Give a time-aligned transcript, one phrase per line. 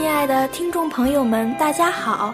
[0.00, 2.32] 爱的听众朋友们，大家好，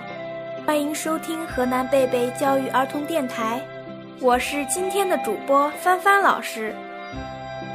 [0.66, 3.58] 欢迎收听河南贝贝教育儿童电台，
[4.20, 6.74] 我是今天的主播帆帆老师。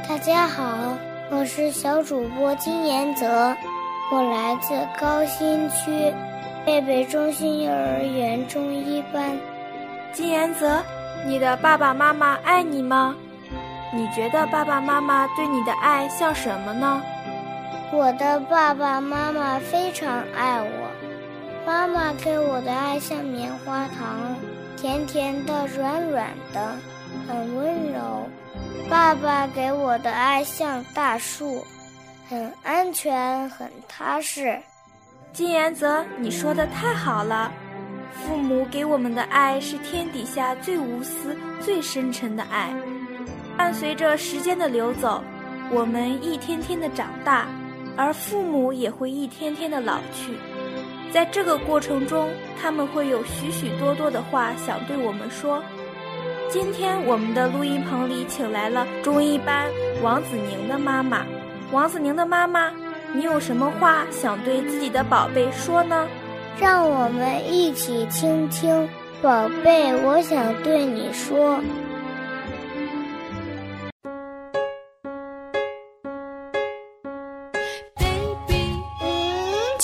[0.08, 0.96] 大家好，
[1.30, 3.56] 我是小主播金延泽，
[4.12, 6.14] 我来自高新区
[6.64, 9.36] 贝贝中心幼儿园中一班。
[10.12, 10.80] 金延泽，
[11.26, 13.16] 你的爸爸妈妈爱你吗？
[13.92, 17.02] 你觉得爸爸妈妈对你的爱像什么呢？
[17.96, 20.90] 我的爸爸妈妈非常爱我，
[21.64, 24.34] 妈妈给我的爱像棉花糖，
[24.76, 26.76] 甜甜的、软软的，
[27.28, 28.28] 很温柔。
[28.90, 31.64] 爸爸给我的爱像大树，
[32.28, 34.58] 很安全、很踏实。
[35.32, 37.52] 金延泽，你说的太好了。
[38.12, 42.74] 父母给我们的爱是天底下最无私、最深沉的爱。
[43.56, 45.22] 伴随着时间的流走，
[45.70, 47.46] 我们一天天的长大，
[47.96, 50.34] 而父母也会一天天的老去。
[51.12, 52.28] 在这个过程中，
[52.60, 55.62] 他们会有许许多多的话想对我们说。
[56.50, 59.68] 今天我们的录音棚里请来了中一班
[60.02, 61.24] 王子宁的妈妈。
[61.72, 62.70] 王子宁的妈妈，
[63.12, 66.06] 你有什么话想对自己的宝贝说呢？
[66.60, 68.88] 让我们一起倾听，
[69.20, 71.58] 宝贝，我想对你说。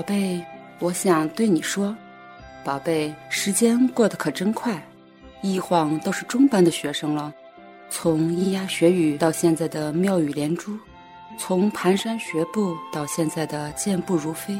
[0.00, 0.42] 宝贝，
[0.78, 1.94] 我想对你说，
[2.64, 4.82] 宝贝，时间过得可真快，
[5.42, 7.30] 一晃都是中班的学生了。
[7.90, 10.74] 从咿呀学语到现在的妙语连珠，
[11.36, 14.58] 从蹒跚学步到现在的健步如飞，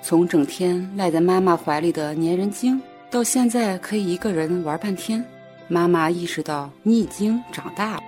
[0.00, 5.22] 从整天赖在妈妈怀里的粘人精，到现在可以一个人玩半天。
[5.66, 8.02] 妈妈意识到你已经长大了，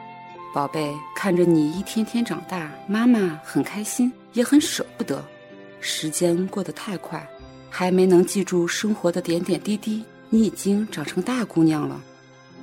[0.55, 5.23] 宝贝，看着你一天天长大，妈妈很开心，也很舍不得。
[5.81, 7.29] 时间过得太快，
[7.69, 12.01] 还没能记住生活的点点滴滴，你已经长成大姑娘了，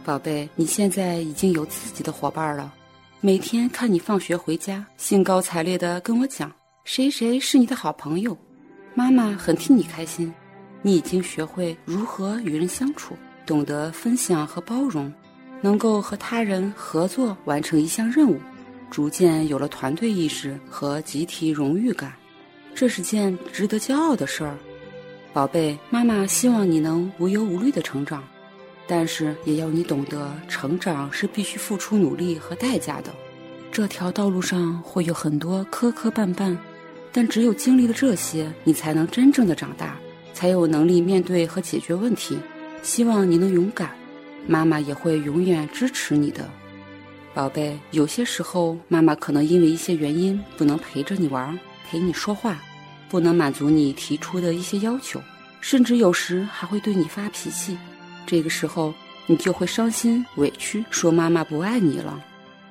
[0.06, 2.74] 宝贝，你现在已经有自己的伙伴了。
[3.20, 6.52] 每天看你放学回家，兴高采烈地跟我讲
[6.84, 8.38] 谁谁是你的好朋友，
[8.94, 10.32] 妈妈很替你开心。
[10.84, 15.12] 你已经学会如何与人相处，懂得分享和包容，
[15.60, 18.40] 能够和他人合作完成一项任务，
[18.92, 22.14] 逐渐有了团队意识和集体荣誉感。
[22.80, 24.56] 这是件值得骄傲的事儿，
[25.34, 28.24] 宝贝，妈妈希望你能无忧无虑的成长，
[28.86, 33.12] 但是也要你懂得，成长是必须付出努力和代价的。
[33.72, 36.56] 这条道路上会有很多磕磕绊绊，
[37.12, 39.98] 但只有经历了这些，你才能真正的长大，
[40.32, 42.38] 才有能力面对和解决问题。
[42.84, 43.90] 希望你能勇敢，
[44.46, 46.48] 妈妈也会永远支持你的，
[47.34, 47.76] 宝贝。
[47.90, 51.58] 有些时候，妈妈可能因为一些原因不能陪着你玩，
[51.90, 52.60] 陪你说话。
[53.10, 55.22] 不能满足你提出的一些要求，
[55.62, 57.78] 甚至有时还会对你发脾气。
[58.26, 58.94] 这个时候，
[59.28, 62.22] 你就会伤心委屈，说妈妈不爱你了。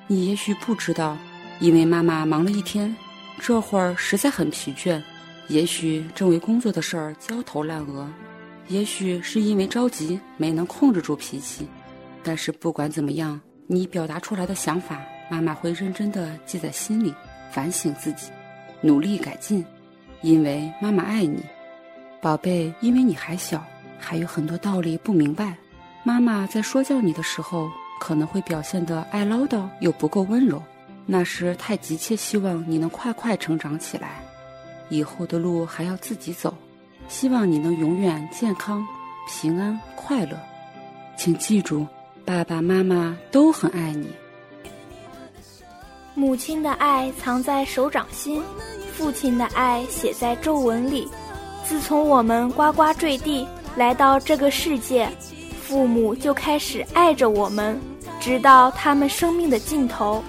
[0.05, 1.17] 你也许不知道，
[1.59, 2.95] 因为妈妈忙了一天，
[3.39, 5.01] 这会儿实在很疲倦，
[5.47, 8.07] 也许正为工作的事儿焦头烂额，
[8.67, 11.67] 也许是因为着急没能控制住脾气。
[12.21, 17.11] 但是不管怎么样，你表达出来的想法，妈妈会认真的记在心里，
[17.51, 18.27] 反省自己，
[18.81, 19.65] 努力改进。
[20.21, 21.43] 因为妈妈爱你，
[22.19, 22.73] 宝贝。
[22.81, 23.63] 因为你还小，
[23.99, 25.55] 还有很多道理不明白。
[26.03, 27.69] 妈妈在说教你的时候，
[27.99, 30.61] 可能会表现得爱唠叨又不够温柔，
[31.05, 34.21] 那是太急切希望你能快快成长起来。
[34.89, 36.53] 以后的路还要自己走，
[37.07, 38.85] 希望你能永远健康、
[39.27, 40.39] 平安、快乐。
[41.15, 41.85] 请记住，
[42.25, 44.09] 爸爸妈妈都很爱你。
[46.17, 48.41] 母亲的爱藏在手掌心。
[48.97, 51.07] 父亲的爱写在皱纹里。
[51.63, 55.07] 自从我们呱呱坠地来到这个世界，
[55.61, 57.79] 父母就开始爱着我们，
[58.19, 60.23] 直到他们生命的尽头。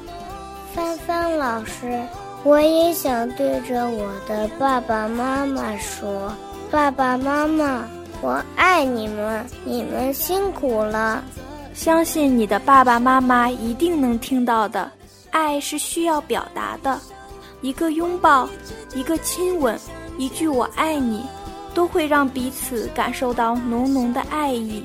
[0.75, 1.99] 芳芳老师，
[2.45, 6.31] 我也想对着我的爸爸妈妈说
[6.71, 7.89] ：“爸爸妈妈，
[8.21, 11.25] 我爱你们，你们辛苦了。”
[11.73, 14.91] 相信你的爸爸妈妈一定能听到的。
[15.31, 17.01] 爱是需要表达的，
[17.61, 18.49] 一个拥抱，
[18.95, 19.79] 一个亲吻，
[20.17, 21.25] 一句“我爱你”，
[21.75, 24.85] 都会让彼此感受到浓浓的爱意。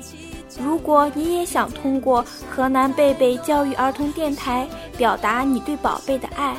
[0.60, 6.54] 如果你也想通过河南贝贝教育儿童电台表达你对宝贝的爱，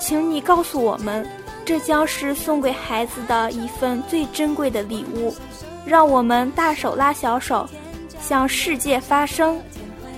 [0.00, 1.24] 请你告诉我们，
[1.64, 5.32] 这将是送给孩子的一份最珍贵的礼物。
[5.86, 7.66] 让我们大手拉小手，
[8.20, 9.58] 向世界发声。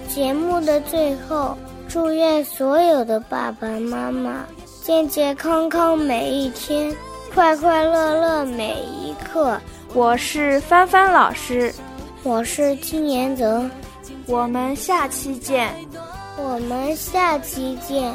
[0.09, 1.57] 节目的最后，
[1.91, 4.47] 祝愿所有的爸爸妈妈
[4.81, 6.95] 健健康康每一天，
[7.35, 9.61] 快快乐乐每一刻。
[9.93, 11.75] 我是帆帆老师。
[12.23, 13.69] 我是金延泽，
[14.27, 15.69] 我们下期见。
[16.37, 18.15] 我们下期见。